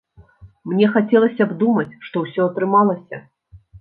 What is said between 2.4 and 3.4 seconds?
атрымалася.